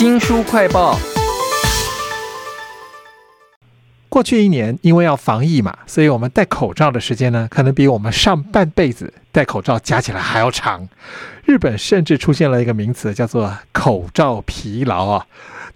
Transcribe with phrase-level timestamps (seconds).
[0.00, 0.98] 新书快报。
[4.08, 10.88] 过去一年，因为要防疫嘛，所以我们戴口罩的时间呢，可能比我们上半辈子戴口罩加起来还要长。
[11.44, 15.26] 日本甚至出现了一个名词，叫做“口罩疲劳”啊。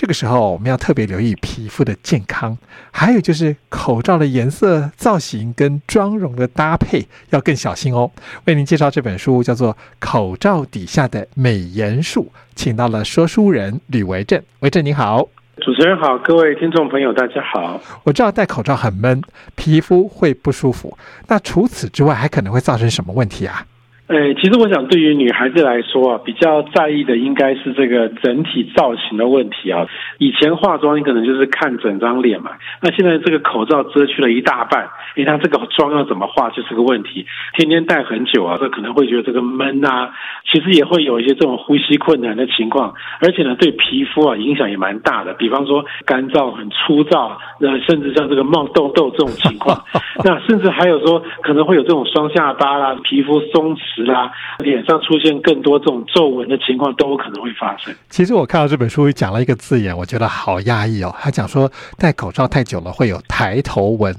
[0.00, 2.56] 这个时候，我们要特别留意皮肤的健康，
[2.92, 8.08] 还有就是口罩的颜色、造型跟妆容的搭配要更小心哦。
[8.44, 14.40] 为您介绍这本书，叫做《口罩底下的美颜术》，请到了说书人吕维正。
[14.60, 15.28] 维正你好。
[15.56, 17.80] 主持人好，各位听众朋友，大家好。
[18.04, 19.20] 我知道戴口罩很闷，
[19.56, 20.96] 皮肤会不舒服。
[21.26, 23.66] 那除此之外，还可能会造成什么问题啊？
[24.08, 29.86] 呃，其实我想，对于女孩子来说啊，比较在意的应该是这个整体造型的问题啊。
[30.16, 32.52] 以前化妆，你可能就是看整张脸嘛。
[32.80, 37.26] 那现在这个口罩遮去了一大半，你看这个妆要怎么化就是个问题。
[37.58, 40.10] 天天戴很久啊，这可能会觉得这个闷啊。
[40.50, 45.34] 其实也会有一些这种呼吸困难的情况，而且呢，对皮肤啊影响也蛮大的。
[45.34, 49.84] 比方说干燥、很粗糙，那甚至像这个冒痘痘这种情况。
[50.24, 53.97] 那甚至还有说可能会有这种双下巴啦，皮肤松弛。
[54.04, 57.94] 啦，脸上出现更多这种皱纹的情况都有可能会发生。
[58.10, 61.14] 其实我看到这本书讲了一个字眼，我觉得好压抑哦。
[61.20, 64.14] 他讲说戴口罩太久了会有抬头纹，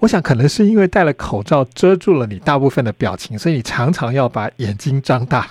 [0.00, 5.46] 我想可能是因为戴了口罩遮住了你大部分的表情，所以你常常要把眼睛张大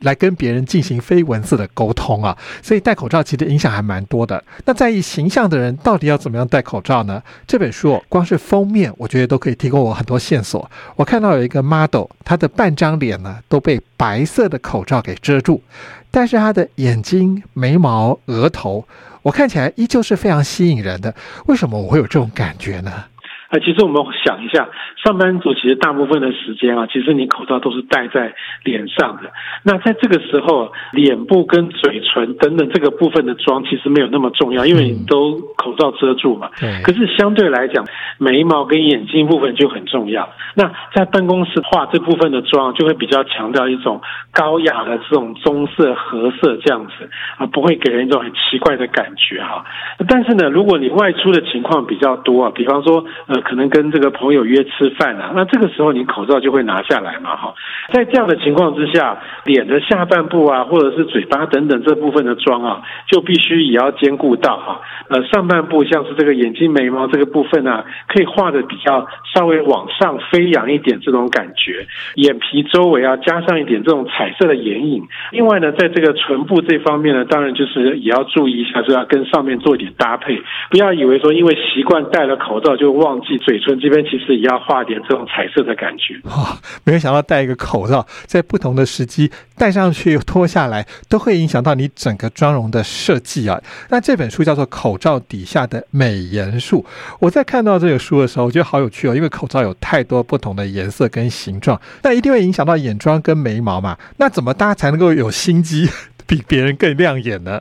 [0.00, 2.36] 来跟别人进行非文字的沟通啊。
[2.62, 4.42] 所以戴口罩其实影响还蛮多的。
[4.64, 7.20] 那在意形象的人到底要怎么样戴口罩呢？
[7.46, 10.70] 这本书光是封面，我觉得都可以提供我很多线索。
[10.94, 13.16] 我看到有一个 model，他的半张脸。
[13.48, 15.62] 都被白色的口罩给遮住，
[16.10, 18.86] 但是他的眼睛、眉毛、额头，
[19.22, 21.14] 我看起来依旧是非常吸引人的。
[21.46, 23.04] 为什么我会有这种感觉呢？
[23.48, 24.68] 啊，其实我们想一下，
[25.04, 29.30] 上班族其实大部分的时间啊，其实你口罩都是戴在脸上的。
[29.62, 36.50] 那在这个时候，脸部跟嘴唇等等这个部分的妆其实没有那么重要，因为你都口罩遮住嘛。
[36.58, 36.82] 对。
[36.82, 37.86] 可是相对来讲，
[38.18, 40.28] 眉毛跟眼睛部分就很重要。
[40.54, 44.00] 那在办公室化这部分的妆，就会比较强调一种
[44.32, 47.08] 高雅的这种棕色、褐色这样子
[47.38, 49.64] 啊，不会给人一种很奇怪的感觉哈。
[50.08, 53.04] 但是呢，如果你外出的情况比较多啊，比方说。
[53.40, 57.54] 可能跟这个朋友约吃饭啊，那这个时候你口罩就会拿下来嘛，哈，
[57.92, 83.16] 在这样的情况之下，脸的下半部啊，或者是嘴巴等等这部分的妆啊，就必须也要兼顾到哈，呃，上半部像是这个眼睛、眉毛这个部分啊，可以画的比较稍微往上飞扬一点这种感觉，眼皮周围啊加上一点这种彩色的眼影，另外呢，在这个唇部这方面呢，当然就是也要注意一下，是要跟上面做一点搭配，不要以为说因为习惯戴了口罩就忘。
[83.38, 86.18] 嘴唇这边其实也要画点这种彩色的感觉。
[86.24, 93.60] 哇，没有想到戴一个口罩，在不同的时机戴上去、脱下来，都会影响到你整个妆容的设计啊。
[93.88, 96.84] 那这本书叫做《口罩底下的美颜术》。
[97.20, 103.96] 我在看到这个书的时候，我觉得好有趣哦，因为口罩有太多不同的颜色跟形状，那一定会影响到眼妆跟眉毛嘛。
[104.18, 105.88] 那怎么大家才能够有心机，
[106.26, 107.60] 比别人更亮眼呢？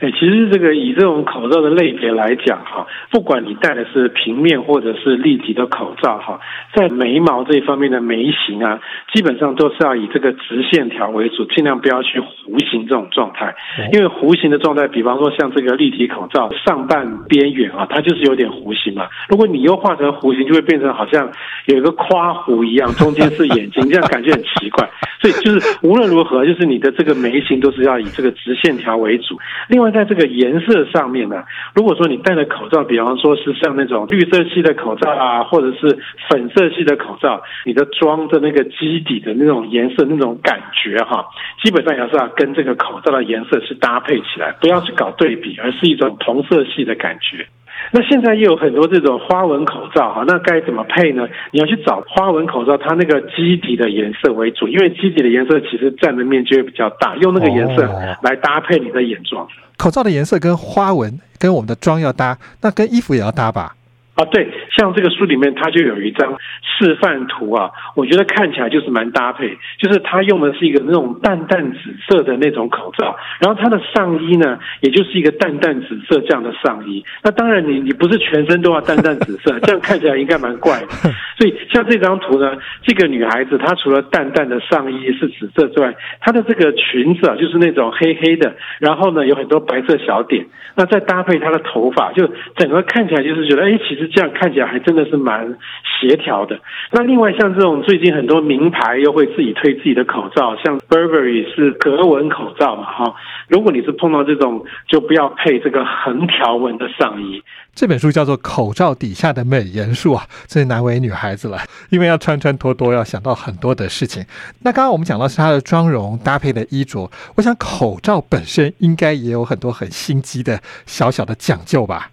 [0.00, 6.40] 哎，其实这个以这种口罩的类别来讲，哈，不管你戴的是平面或者是立体的口罩，哈，
[6.74, 8.80] 在眉毛这一方面的眉形啊，
[9.12, 13.54] 基本上都是要以这个直线条为主，尽量不要去弧形这种状态。
[13.92, 19.06] 因为弧形的状态，比方说像这个立体口罩上半边缘啊，它就是有点弧形嘛。
[19.28, 21.30] 如果你又画成弧形，就会变成好像
[21.66, 24.88] 有一个夸弧一样，中间是眼睛， 这样感觉很奇怪。
[25.20, 29.38] 所以就是无论如何，就是你的这个眉形都是要以这个直线条为主。
[29.68, 29.89] 另外。
[29.90, 41.26] 在这个颜色上面呢，如果说你戴的口罩，比方说是像那种绿色系的口罩啊，或者是粉色系的口罩，你的妆的那个基底的那种颜色、那种感觉哈，
[41.62, 47.46] 基本上也是要跟这个口罩的颜色是搭配起来，不要去搞对比，而是一种同色系的感觉。
[47.92, 51.26] 那现在又有很多这种花纹口罩哈，那该怎么配呢？
[51.50, 57.82] 你要去找花纹口罩，它那个基底的颜色为主，因为基底的颜色其实占的面积会比较大，用那个颜色
[58.22, 59.46] 来搭配你的眼妆。
[59.76, 63.74] 口罩的颜色跟花纹跟我们的妆要搭，那跟衣服也要搭吧？
[64.20, 64.46] 啊，对，
[64.76, 77.02] 像这个书里面，它就有一张示范图啊，我觉得看起来就是蛮搭配，就是它用的是一个那种淡淡紫色的那种口罩，然后它的上衣呢，也就是一个淡淡紫色这样的上衣。
[77.22, 80.86] 那当然，你你不是全身都要淡淡紫色， 这样看起来应该蛮怪的。
[81.40, 90.44] 所以像这张图呢，这个女孩子她除了淡淡的上衣是紫色之外，她的这个裙子啊，就是那种黑黑的，然后呢有很多白色小点，
[90.76, 94.09] 那再搭配她的头发，就整个看起来就是觉得，哎，其实。
[94.12, 95.58] 这样看起来还真的是蛮
[96.00, 96.58] 协调的。
[96.92, 103.14] 那另外像这种最近很多名牌又会自己推自己的口罩，像 Burberry 是格纹口罩嘛，哈。
[103.48, 107.42] 如果你是碰到这种，就不要配这个横条纹的上衣。
[107.74, 111.58] 这本书叫做《口罩底下的美颜术》啊，真难为女孩子了，
[111.90, 114.24] 因为要穿穿脱脱，要想到很多的事情。
[114.62, 122.10] 那刚刚我们讲到是她的妆容搭配的衣着，我想口罩本身应该也有很多很心机的小小的讲究吧。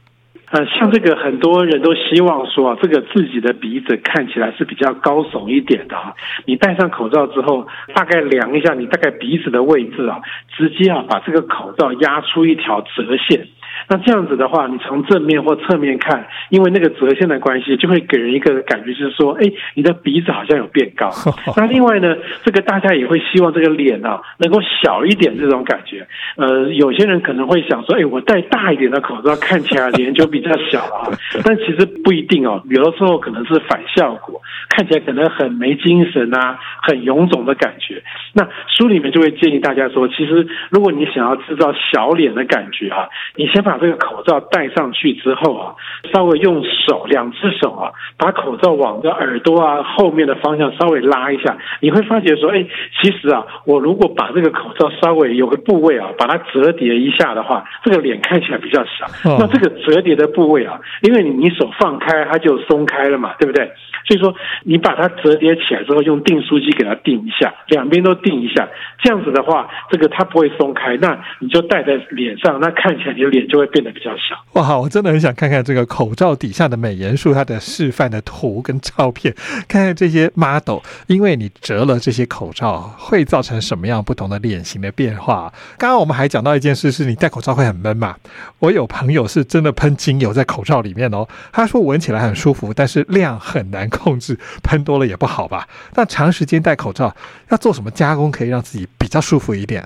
[0.50, 6.14] 呃，像这个很多人都希望说，这个自己的鼻子看起来是比较高耸一点的啊。
[6.46, 10.22] 你戴上口罩之后，大概量一下你大概鼻子的位置啊，
[10.56, 13.46] 直接啊把这个口罩压出一条折线。
[13.89, 21.10] 那这样子的话，你从正面或侧面看，因为那个折线的关系，就会给人一个感觉，就是说，哎，你的鼻子好像有变高。
[21.56, 26.06] 那另外呢，这个大家也会希望这个脸啊能够小一点，这种感觉。
[26.36, 31.10] 呃，有些人可能会想说，哎，我戴大一点的口罩，看起来脸就比较小啊。
[31.44, 38.04] 但其实不一定哦，有的时候可能是反效果，看起来可能很没精神啊，很臃肿的感觉。
[38.34, 45.75] 那书里面就会建议大家说，其实如果你想要制造小脸的感觉啊，你先把这个口罩戴上去之后啊，
[46.13, 52.65] 稍微用手两只手啊，把口罩往这耳朵啊后面的方向稍微拉一下，你会发觉说，哎，
[53.01, 59.06] 其实啊，我如果把这个口罩稍微有个部位啊，把它折叠一下的话，这个脸看起来比较小。
[59.38, 63.71] 那这个折叠的部位啊，因为你你手放开，它就松开了嘛，对不对？
[64.07, 64.33] 所以说
[64.63, 68.68] 你把它折叠起来之后，用订书机给它订一下，两边都订一下，
[69.07, 73.65] 这样子的话，这个它不会松开，那你就戴在脸上，那看起来你的脸就会。
[73.77, 74.80] 变得比较小哇！
[74.80, 79.36] 我真的很想看看这个口罩底下的美颜术，它的示范的图跟照片，
[79.68, 85.53] 看看这些 model，因为你折了这些口罩，会造成什么样不同的脸型的变化？
[85.77, 88.15] 刚刚我们还讲到一件事，是你戴口罩会很闷嘛？
[88.60, 95.68] 我有朋友是真的喷精油在口罩里面哦，他说闻起来很舒服，但是量很难控制，喷多了也不好吧？
[95.94, 97.15] 那长时间戴口罩
[97.50, 99.84] 要做什么加工，可以让自己比较舒服一点？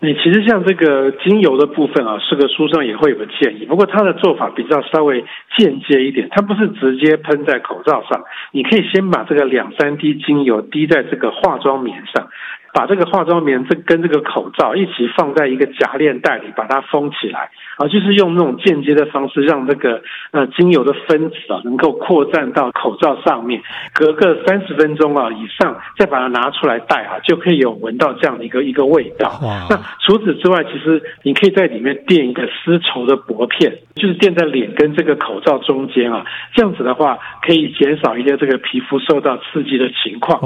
[0.00, 5.24] 你其实像这个精油的部分啊，是个书上也会有个建议，不过它的做法比较稍微
[5.56, 8.22] 间接一点，它不是直接喷在口罩上，
[8.52, 12.28] 你可以先把这个两三滴精油滴在这个化妆棉上。
[12.74, 23.62] 把这个化妆棉这跟这个口罩一起放在一个夹链袋里，把它封起来啊，就是用那种间接的方式，让这个呃精油的分子啊能够扩散到口罩上面，
[23.94, 29.38] 隔个三十分钟啊以上，再把它拿出来戴啊，就可以有闻到这样的一个一个味道。
[29.70, 40.40] 那除此之外，其实你可以在里面垫一个丝绸的薄片，就是垫在脸跟这个口罩中间啊，这样子的话可以减少一些这个皮肤受到刺激的情况。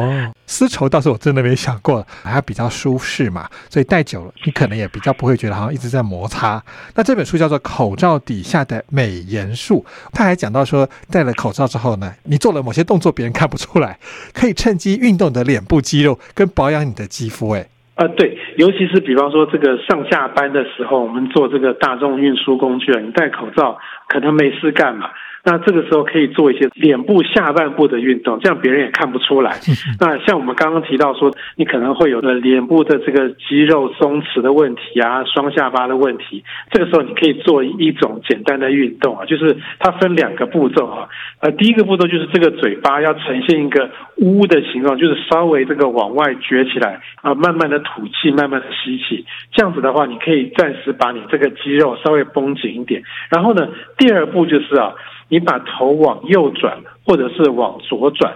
[0.49, 2.05] 丝绸倒是我真的没想过。
[2.25, 6.61] 它比较舒适嘛，所以戴久了，你可能也比较不会觉得好像一直在摩擦。
[6.95, 13.99] 那这本书叫做《口罩底下的美颜术》，他还讲到说，戴了口罩之后呢，你做了某些动作别人看不出来，
[14.33, 17.51] 可以趁机运动你的脸部肌肉跟保养你的肌肤。
[17.51, 23.79] 哎，啊，对，尤其是比方说这个上下班的时候，我们坐这个大众运输工具啊，你戴口罩
[24.09, 25.11] 可能没事干嘛。
[25.45, 29.59] 那这个时候可以做一些脸部下半部的运动，这样别人也看不出来。
[30.01, 41.09] 那像我们刚刚提到说，你可能会有的脸部的这个肌肉松弛的问题啊，双下巴的问题，这个时候你可以做一种简单的运动啊，就是它分两个步骤啊。
[41.41, 53.03] 呃，第一个步骤就是这个嘴巴要呈现一个呜的形状，就是稍微这个往外撅起来啊，慢慢的吐气，慢慢的吸气，这样子的话，你可以暂时把你这个肌肉稍微绷紧一点。
[53.31, 54.93] 然后呢，第二步就是啊。
[55.29, 58.33] 你把头往右转，或者是往左转，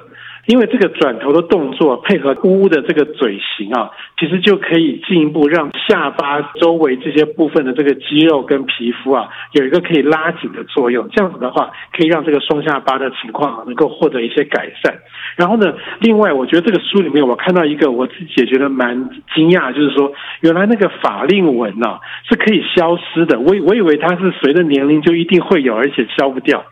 [0.46, 11.08] 因为这个转头的动作配合呜的这个嘴型啊，其实就可以进一步让下巴周围这些部分的这个肌肉跟皮肤啊，有一个可以拉紧的作用。
[11.10, 14.98] 这样子的话，可以让这个双下巴的情况能够获得一些改善。
[15.36, 23.40] 然后呢，另外我觉得这个书里面我看到一个我自己也觉得蛮惊讶，就是说原来那个法令纹呢是可以消失的。
[23.40, 26.64] 我我以为它是随着年龄就一定会有，而且消不掉。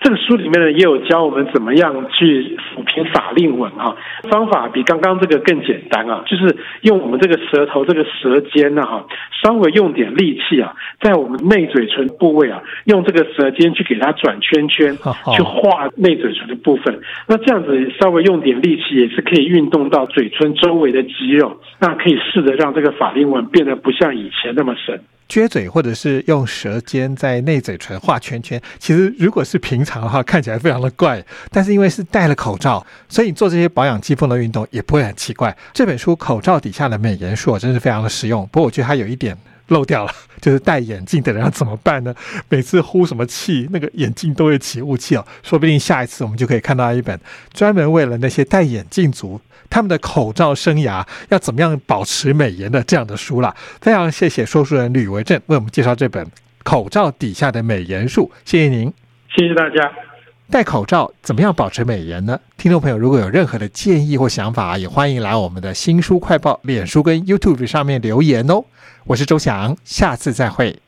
[0.00, 3.96] 这个书里面呢，也有教我们怎么样去抚平法令纹啊，
[4.30, 9.04] 方法比刚刚这个更简单啊，就是用我们这个舌头这个舌尖呢哈，
[9.42, 14.96] 稍微用点力气啊，在我们内嘴唇部位啊，用这个舌尖去给它转圈圈，
[15.34, 17.00] 去画内嘴唇的部分。
[17.26, 25.00] 那这样子稍微用点力气，也是可以运动到嘴唇周围的肌肉，那可以试着让这个法令纹变得不像以前那么深。
[25.28, 31.22] 撅嘴，或者是用舌尖在内嘴唇画圈圈，其实如果是平常的话，看起来非常的怪。
[31.50, 35.54] 但是因为是戴了口罩，所以你做这些保养肌肤的运动也不会很奇怪。
[35.74, 38.48] 这本书《口罩底下的美颜术》真是非常的实用。
[38.50, 39.36] 不过我觉得它有一点
[39.68, 42.14] 漏掉了， 就是戴眼镜的人要怎么办呢？
[42.48, 45.24] 每次呼什么气，那个眼镜都会起雾气哦。
[45.42, 47.18] 说不定下一次我们就可以看到一本
[47.52, 53.54] 专门为了那些戴眼镜族他们的口罩生涯要怎么样保持美颜的这样的书了。
[53.80, 56.24] 非常谢谢说书人吕维正为我们介绍这本
[56.62, 58.92] 《口罩底下的美颜术》，谢谢您，
[59.36, 60.07] 谢谢大家。
[60.50, 62.40] 戴口罩怎么样保持美颜呢？
[62.56, 68.64] 听众朋友如果有任何的建议或想法，也欢迎来我们的新书快报、脸书跟 YouTube 上面留言哦。
[69.04, 70.80] 我是周翔，下次再会。